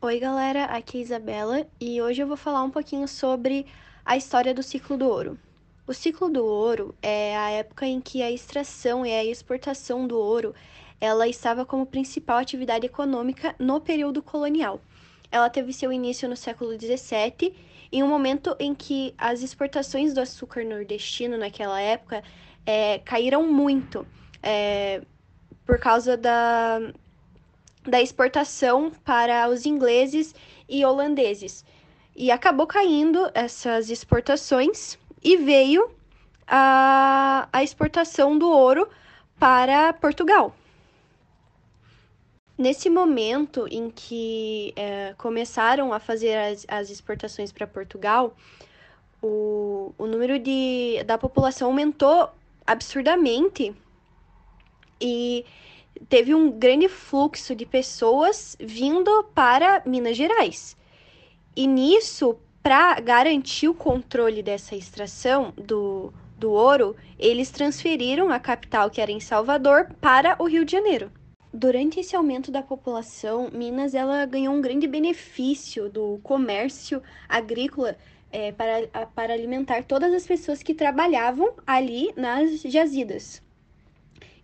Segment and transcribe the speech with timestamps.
[0.00, 3.66] Oi, galera, aqui é a Isabela e hoje eu vou falar um pouquinho sobre
[4.04, 5.36] a história do ciclo do ouro.
[5.88, 10.16] O ciclo do ouro é a época em que a extração e a exportação do
[10.16, 10.54] ouro
[11.00, 14.80] ela estava como principal atividade econômica no período colonial.
[15.32, 17.52] Ela teve seu início no século XVII,
[17.90, 22.22] em um momento em que as exportações do açúcar nordestino naquela época
[22.64, 24.06] é, caíram muito
[24.40, 25.02] é,
[25.66, 26.78] por causa da,
[27.88, 30.34] da exportação para os ingleses
[30.68, 31.64] e holandeses.
[32.14, 35.90] E acabou caindo essas exportações e veio
[36.46, 38.88] a, a exportação do ouro
[39.38, 40.54] para Portugal.
[42.56, 48.34] Nesse momento em que é, começaram a fazer as, as exportações para Portugal,
[49.22, 52.28] o, o número de, da população aumentou
[52.66, 53.74] absurdamente
[55.00, 55.44] e
[56.08, 60.76] teve um grande fluxo de pessoas vindo para Minas Gerais.
[61.56, 68.90] E nisso, para garantir o controle dessa extração do, do ouro, eles transferiram a capital,
[68.90, 71.10] que era em Salvador, para o Rio de Janeiro.
[71.52, 77.96] Durante esse aumento da população, Minas ela ganhou um grande benefício do comércio agrícola
[78.30, 83.42] é, para, para alimentar todas as pessoas que trabalhavam ali nas jazidas.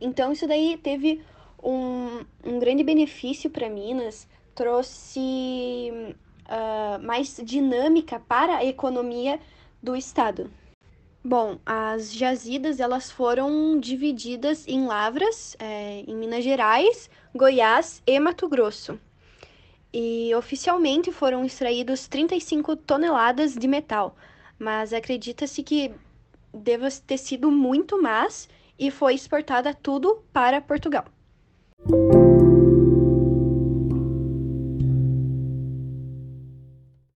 [0.00, 1.20] Então, isso daí teve
[1.62, 5.90] um, um grande benefício para Minas, trouxe
[6.46, 9.38] uh, mais dinâmica para a economia
[9.82, 10.50] do estado.
[11.24, 18.48] Bom, as jazidas elas foram divididas em lavras é, em Minas Gerais, Goiás e Mato
[18.48, 18.98] Grosso.
[19.92, 24.16] E oficialmente foram extraídos 35 toneladas de metal,
[24.58, 25.92] mas acredita-se que
[26.52, 31.04] deva ter sido muito mais e foi exportada tudo para Portugal.